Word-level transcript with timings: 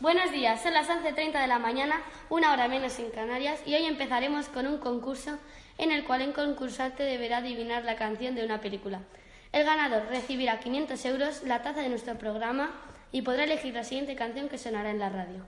Buenos 0.00 0.30
días, 0.30 0.62
son 0.62 0.74
las 0.74 0.88
11.30 0.88 1.40
de 1.40 1.48
la 1.48 1.58
mañana, 1.58 2.00
una 2.30 2.52
hora 2.52 2.68
menos 2.68 2.96
en 3.00 3.10
Canarias, 3.10 3.60
y 3.66 3.74
hoy 3.74 3.84
empezaremos 3.84 4.48
con 4.48 4.68
un 4.68 4.78
concurso 4.78 5.36
en 5.76 5.90
el 5.90 6.04
cual 6.04 6.22
el 6.22 6.32
concursante 6.32 7.02
deberá 7.02 7.38
adivinar 7.38 7.84
la 7.84 7.96
canción 7.96 8.36
de 8.36 8.44
una 8.44 8.60
película. 8.60 9.00
El 9.50 9.64
ganador 9.64 10.06
recibirá 10.08 10.60
500 10.60 11.04
euros, 11.04 11.42
la 11.42 11.62
taza 11.62 11.80
de 11.80 11.88
nuestro 11.88 12.16
programa 12.16 12.70
y 13.10 13.22
podrá 13.22 13.42
elegir 13.42 13.74
la 13.74 13.82
siguiente 13.82 14.14
canción 14.14 14.48
que 14.48 14.56
sonará 14.56 14.90
en 14.90 15.00
la 15.00 15.08
radio. 15.08 15.44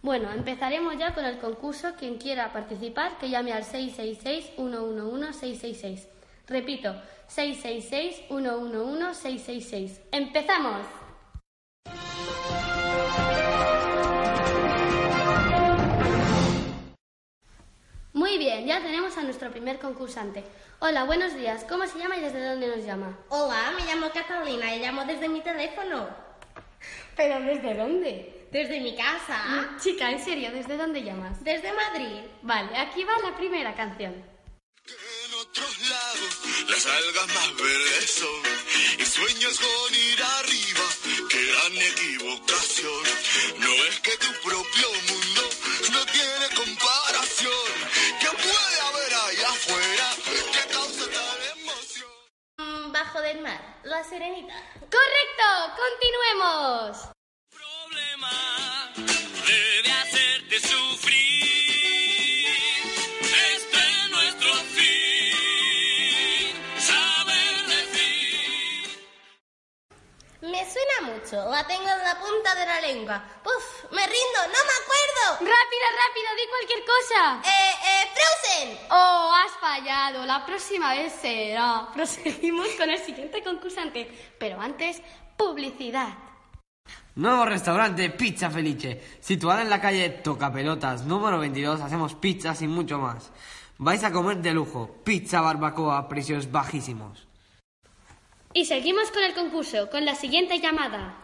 Bueno, 0.00 0.30
empezaremos 0.30 0.96
ya 0.96 1.12
con 1.12 1.24
el 1.24 1.38
concurso. 1.38 1.94
Quien 1.98 2.18
quiera 2.18 2.52
participar, 2.52 3.18
que 3.18 3.30
llame 3.30 3.52
al 3.52 3.64
666-111-666. 3.64 6.06
Repito, 6.46 6.94
666-111-666. 7.34 9.98
¡Empezamos! 10.12 11.07
Muy 18.38 18.46
bien, 18.46 18.66
ya 18.68 18.80
tenemos 18.80 19.16
a 19.16 19.22
nuestro 19.22 19.50
primer 19.50 19.80
concursante. 19.80 20.44
Hola, 20.78 21.02
buenos 21.02 21.34
días. 21.34 21.64
¿Cómo 21.68 21.84
se 21.88 21.98
llama 21.98 22.18
y 22.18 22.20
desde 22.20 22.48
dónde 22.48 22.68
nos 22.68 22.84
llama? 22.84 23.18
Hola, 23.30 23.72
me 23.76 23.84
llamo 23.84 24.12
Catalina 24.12 24.76
y 24.76 24.78
llamo 24.78 25.04
desde 25.04 25.28
mi 25.28 25.40
teléfono. 25.40 26.08
¿Pero 27.16 27.40
desde 27.40 27.74
dónde? 27.74 28.46
Desde 28.52 28.78
mi 28.78 28.94
casa. 28.94 29.42
Mm, 29.44 29.80
Chica, 29.80 30.12
en 30.12 30.24
serio, 30.24 30.52
¿desde 30.52 30.76
dónde 30.76 31.02
llamas? 31.02 31.42
Desde 31.42 31.72
Madrid. 31.72 32.20
Vale, 32.42 32.76
aquí 32.76 33.02
va 33.02 33.18
la 33.28 33.36
primera 33.36 33.74
canción. 33.74 34.14
Que 34.86 34.94
en 34.94 35.34
otros 35.34 35.90
lados 35.90 36.38
las 36.68 36.86
algas 36.86 37.26
más 37.26 37.56
verdes 37.56 38.08
son 38.08 39.00
y 39.00 39.04
sueñas 39.04 39.58
con 39.58 39.94
ir 39.96 40.22
arriba, 40.22 40.84
qué 41.28 41.44
gran 41.44 41.76
equivocación. 41.76 43.02
No 43.58 43.72
es 43.88 43.98
que 43.98 44.16
tu 44.16 44.32
propio 44.48 44.88
mundo 45.08 45.17
Mm, 53.08 53.12
Bajo 53.12 53.22
del 53.22 53.40
mar, 53.40 53.58
la 53.84 54.04
serenita. 54.04 54.52
¡Correcto! 54.80 55.74
¡Continuemos! 55.76 57.08
problema 57.50 58.30
debe 59.46 59.90
hacerte 59.92 60.60
sufrir. 60.60 61.16
Este 63.22 63.78
es 63.78 64.10
nuestro 64.10 64.52
fin, 64.76 66.52
saber 66.78 67.54
decir. 67.68 69.08
Me 70.42 70.70
suena 70.70 71.00
mucho, 71.12 71.36
la 71.50 71.66
tengo 71.66 71.88
en 71.88 72.04
la 72.04 72.18
punta 72.20 72.54
de 72.56 72.66
la 72.66 72.80
lengua. 72.82 73.24
Puf, 73.42 73.84
me 73.90 74.06
rindo, 74.06 74.40
no 74.48 74.60
me 74.68 74.74
acuerdo. 74.82 75.24
¡Rápido, 75.40 75.86
rápido! 75.96 76.28
¡Di 76.36 76.46
cualquier 76.48 76.84
cosa! 76.84 77.40
Eh, 77.44 77.67
Frozen. 78.58 78.78
¡Oh, 78.90 79.32
has 79.34 79.52
fallado! 79.60 80.24
La 80.24 80.44
próxima 80.44 80.92
vez 80.92 81.12
será. 81.12 81.88
Proseguimos 81.94 82.68
con 82.78 82.90
el 82.90 82.98
siguiente 82.98 83.42
concursante. 83.42 84.08
Pero 84.38 84.60
antes, 84.60 85.02
publicidad. 85.36 86.14
Nuevo 87.16 87.44
restaurante 87.44 88.10
Pizza 88.10 88.48
Felice, 88.48 89.18
situado 89.20 89.60
en 89.60 89.70
la 89.70 89.80
calle 89.80 90.08
Tocapelotas, 90.08 91.04
número 91.04 91.38
22, 91.38 91.80
hacemos 91.80 92.14
pizzas 92.14 92.62
y 92.62 92.68
mucho 92.68 92.98
más. 92.98 93.32
Vais 93.78 94.02
a 94.04 94.12
comer 94.12 94.38
de 94.38 94.54
lujo, 94.54 95.02
pizza 95.04 95.40
barbacoa 95.40 95.98
a 95.98 96.08
precios 96.08 96.50
bajísimos. 96.50 97.26
Y 98.54 98.64
seguimos 98.66 99.10
con 99.10 99.24
el 99.24 99.34
concurso, 99.34 99.90
con 99.90 100.04
la 100.04 100.14
siguiente 100.14 100.60
llamada. 100.60 101.16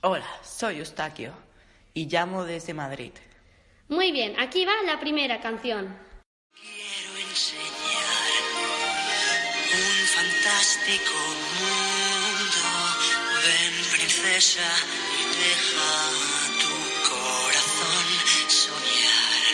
Hola, 0.00 0.26
soy 0.42 0.78
Eustaquio 0.78 1.32
y 1.92 2.06
llamo 2.06 2.44
desde 2.44 2.74
Madrid. 2.74 3.12
Muy 3.88 4.12
bien, 4.12 4.34
aquí 4.40 4.64
va 4.64 4.72
la 4.86 4.98
primera 4.98 5.40
canción. 5.40 5.94
Quiero 6.54 7.18
enseñar 7.18 7.64
un 9.74 10.06
fantástico 10.06 11.12
mundo. 11.60 12.62
Ven, 13.44 13.74
princesa, 13.92 14.68
y 15.20 15.22
deja 15.36 15.90
tu 16.62 16.72
corazón 17.10 18.06
soñar. 18.48 19.52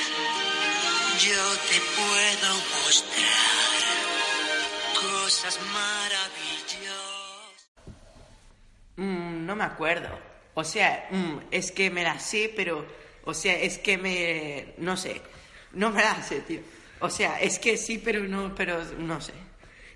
Yo 1.19 1.45
te 1.69 1.79
puedo 1.97 2.49
mostrar 2.85 3.81
cosas 4.95 5.59
maravillosas. 5.73 7.59
Mm, 8.95 9.45
no 9.45 9.57
me 9.57 9.65
acuerdo. 9.65 10.17
O 10.55 10.63
sea, 10.63 11.09
mm, 11.11 11.39
es 11.51 11.73
que 11.73 11.91
me 11.91 12.05
la 12.05 12.21
sé, 12.21 12.53
pero... 12.55 13.10
O 13.25 13.35
sea, 13.35 13.59
es 13.59 13.79
que 13.79 13.99
me... 13.99 14.75
No 14.79 14.97
sé. 14.97 15.21
No 15.73 15.91
me 15.91 16.03
la 16.03 16.23
sé, 16.23 16.41
tío. 16.41 16.61
O 17.01 17.11
sea, 17.11 17.41
es 17.41 17.59
que 17.59 17.77
sí, 17.77 17.99
pero 17.99 18.21
no, 18.25 18.55
pero 18.55 18.83
no 18.99 19.21
sé. 19.21 19.33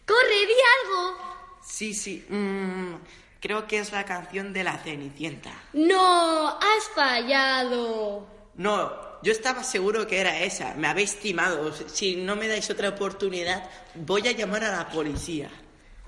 ¡Corre, 0.07 0.47
di 0.47 0.55
algo! 0.85 1.19
Sí, 1.63 1.95
sí. 1.95 2.25
mm, 2.29 2.95
creo 3.41 3.67
que 3.67 3.79
es 3.79 3.93
la 3.93 4.05
canción 4.05 4.53
de 4.53 4.65
la 4.65 4.79
Cenicienta. 4.79 5.53
¡No! 5.73 6.49
¡Has 6.49 6.89
fallado! 6.95 8.27
No, 8.55 8.93
yo 9.23 9.33
estaba 9.33 9.65
seguro 9.65 10.07
que 10.07 10.21
era 10.21 10.41
esa. 10.41 10.75
Me 10.75 10.87
habéis 10.87 11.19
timado. 11.19 11.73
Si 11.73 12.17
no 12.17 12.37
me 12.37 12.49
dais 12.49 12.69
otra 12.71 12.91
oportunidad, 12.91 13.69
voy 13.95 14.29
a 14.29 14.33
llamar 14.33 14.65
a 14.65 14.77
la 14.77 14.89
policía. 14.89 15.51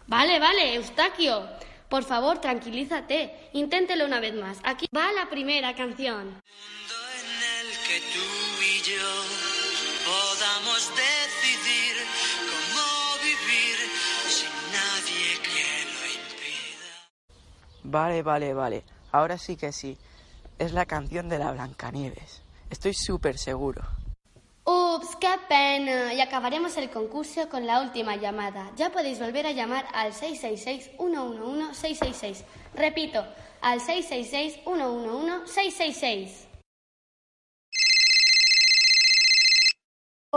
Vale, 0.07 0.39
vale, 0.39 0.75
Eustaquio. 0.75 1.49
Por 1.89 2.05
favor, 2.05 2.39
tranquilízate. 2.41 3.51
Inténtelo 3.55 4.05
una 4.05 4.21
vez 4.21 4.35
más. 4.35 4.59
Aquí 4.63 4.87
va 4.95 5.13
la 5.13 5.29
primera 5.29 5.75
canción. 5.75 6.41
Que 7.97 8.03
tú 8.13 8.29
y 8.61 8.77
yo 8.83 9.09
podamos 10.05 10.93
decidir 10.95 11.97
cómo 12.51 12.85
vivir 13.23 13.79
sin 14.29 14.53
nadie 14.71 15.41
que 15.43 15.65
lo 15.95 16.03
impida. 16.13 16.93
Vale, 17.85 18.23
vale, 18.23 18.53
vale. 18.53 18.85
Ahora 19.13 19.39
sí 19.39 19.57
que 19.57 19.73
sí. 19.73 19.97
Es 20.59 20.73
la 20.73 20.85
canción 20.85 21.31
de 21.31 21.39
la 21.39 21.53
Blancanieves. 21.53 22.43
Estoy 22.69 22.93
súper 22.93 23.39
seguro. 23.39 23.81
Ups, 24.65 25.17
qué 25.19 25.33
pena. 25.49 26.13
Y 26.13 26.21
acabaremos 26.21 26.77
el 26.77 26.91
concurso 26.91 27.49
con 27.49 27.67
la 27.67 27.81
última 27.81 28.17
llamada. 28.17 28.73
Ya 28.77 28.93
podéis 28.93 29.21
volver 29.21 29.47
a 29.47 29.53
llamar 29.53 29.87
al 29.95 30.13
666-111-666. 30.13 32.45
Repito, 32.75 33.25
al 33.63 33.81
666-111-666. 33.81 36.47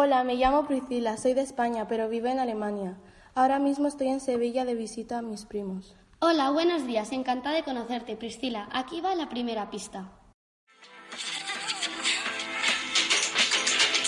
Hola, 0.01 0.23
me 0.23 0.35
llamo 0.35 0.65
Priscila, 0.65 1.17
soy 1.17 1.33
de 1.33 1.41
España, 1.41 1.89
pero 1.89 2.07
vivo 2.07 2.27
en 2.27 2.39
Alemania. 2.39 2.97
Ahora 3.35 3.59
mismo 3.59 3.85
estoy 3.85 4.07
en 4.07 4.21
Sevilla 4.21 4.63
de 4.63 4.73
visita 4.73 5.17
a 5.17 5.21
mis 5.21 5.43
primos. 5.43 5.93
Hola, 6.19 6.51
buenos 6.51 6.87
días. 6.87 7.11
Encantada 7.11 7.57
de 7.57 7.63
conocerte, 7.63 8.15
Priscila. 8.15 8.69
Aquí 8.71 9.01
va 9.01 9.13
la 9.13 9.27
primera 9.27 9.69
pista. 9.69 10.09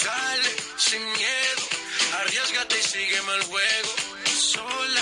Dale, 0.05 0.49
sin 0.77 1.03
miedo, 1.03 1.63
arriesgate 2.21 2.79
y 2.79 2.83
sígueme 2.83 3.35
el 3.35 3.43
juego. 3.43 3.89
Sola, 4.27 5.01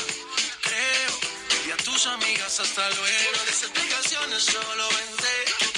creo, 0.63 1.67
y 1.67 1.71
a 1.71 1.77
tus 1.85 2.07
amigas 2.07 2.59
hasta 2.59 2.89
luego. 2.89 3.29
Solo 4.39 4.88
vente, 4.89 5.69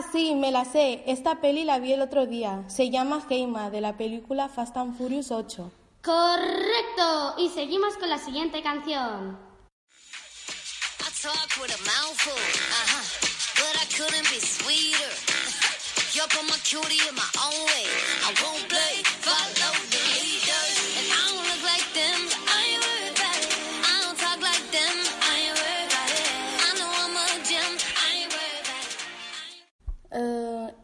Ah, 0.00 0.08
sí, 0.12 0.34
me 0.34 0.50
la 0.50 0.64
sé. 0.64 1.02
Esta 1.06 1.42
peli 1.42 1.62
la 1.64 1.78
vi 1.78 1.92
el 1.92 2.00
otro 2.00 2.24
día. 2.24 2.64
Se 2.68 2.88
llama 2.88 3.22
Heima, 3.28 3.68
de 3.68 3.82
la 3.82 3.98
película 3.98 4.48
Fast 4.48 4.74
and 4.78 4.96
Furious 4.96 5.30
8. 5.30 5.70
Correcto. 6.02 7.34
Y 7.36 7.50
seguimos 7.50 7.98
con 7.98 8.08
la 8.08 8.16
siguiente 8.16 8.62
canción. 8.62 9.38
I 18.22 19.09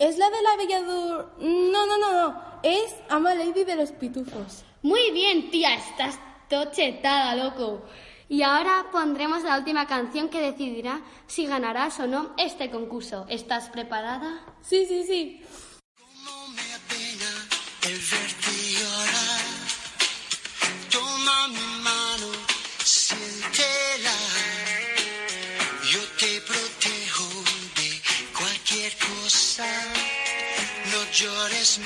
¿Es 0.06 0.18
la 0.18 0.30
de 0.30 0.40
la 0.40 0.56
Belladur? 0.56 1.32
No, 1.40 1.84
no, 1.84 1.98
no, 1.98 2.12
no. 2.12 2.42
Es 2.62 2.94
Ama 3.08 3.34
Lady 3.34 3.64
de 3.64 3.74
los 3.74 3.90
Pitufos. 3.90 4.62
Muy 4.82 5.10
bien, 5.10 5.50
tía, 5.50 5.74
estás 5.74 6.20
tochetada, 6.48 7.34
loco. 7.34 7.82
Y 8.28 8.42
ahora 8.42 8.86
pondremos 8.92 9.42
la 9.42 9.58
última 9.58 9.88
canción 9.88 10.28
que 10.28 10.40
decidirá 10.40 11.00
si 11.26 11.46
ganarás 11.46 11.98
o 11.98 12.06
no 12.06 12.34
este 12.38 12.70
concurso. 12.70 13.26
¿Estás 13.28 13.68
preparada? 13.68 14.44
Sí, 14.60 14.86
sí, 14.86 15.02
sí. 15.02 15.42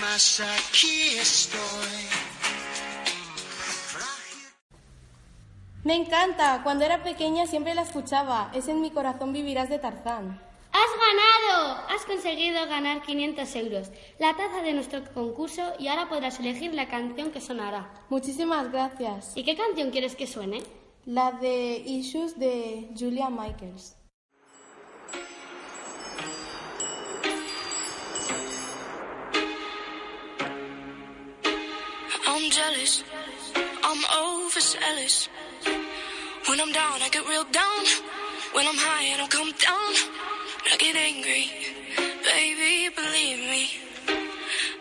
Más 0.01 0.41
aquí 0.41 1.19
estoy. 1.19 1.61
Me 5.85 5.95
encanta. 5.97 6.61
Cuando 6.62 6.85
era 6.85 7.03
pequeña 7.03 7.47
siempre 7.47 7.75
la 7.75 7.83
escuchaba. 7.83 8.51
Es 8.55 8.69
en 8.69 8.81
mi 8.81 8.91
corazón 8.91 9.33
vivirás 9.33 9.69
de 9.69 9.79
Tarzán. 9.79 10.41
¡Has 10.73 10.91
ganado! 11.07 11.87
Has 11.89 12.05
conseguido 12.05 12.67
ganar 12.67 13.03
500 13.03 13.57
euros, 13.57 13.91
la 14.21 14.37
taza 14.37 14.62
de 14.62 14.73
nuestro 14.73 15.03
concurso 15.13 15.73
y 15.81 15.89
ahora 15.89 16.09
podrás 16.09 16.39
elegir 16.39 16.75
la 16.75 16.87
canción 16.87 17.33
que 17.33 17.41
sonará. 17.41 17.91
Muchísimas 18.09 18.71
gracias. 18.71 19.33
¿Y 19.35 19.43
qué 19.43 19.56
canción 19.56 19.91
quieres 19.91 20.15
que 20.15 20.29
suene? 20.29 20.63
La 21.05 21.33
de 21.33 21.83
Issues 21.85 22.39
de 22.39 22.91
Julia 22.97 23.31
Michaels. 23.31 24.00
I'm 32.43 32.51
jealous. 32.51 33.05
I'm 33.85 34.03
overzealous. 34.17 35.29
When 36.49 36.59
I'm 36.59 36.73
down, 36.73 37.03
I 37.03 37.09
get 37.13 37.29
real 37.29 37.45
down. 37.45 37.85
When 38.55 38.67
I'm 38.67 38.81
high, 38.81 39.13
I 39.13 39.17
don't 39.19 39.31
come 39.31 39.53
down. 39.61 39.93
I 40.73 40.77
get 40.79 40.97
angry. 40.97 41.53
Baby, 42.25 42.89
believe 42.97 43.41
me. 43.45 43.69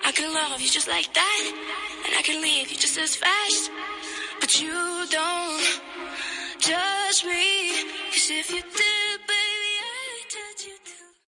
I 0.06 0.12
can 0.14 0.34
love 0.34 0.62
you 0.62 0.70
just 0.70 0.88
like 0.88 1.14
that. 1.14 1.44
And 2.06 2.16
I 2.16 2.22
can 2.22 2.42
leave 2.42 2.72
you 2.72 2.78
just 2.78 2.98
as 2.98 3.18
fast. 3.18 3.72
But 4.40 4.62
you 4.62 5.06
don't 5.12 5.82
judge 6.60 7.26
me. 7.26 7.84
Cause 8.12 8.30
if 8.32 8.52
you 8.52 8.62
did, 8.62 9.19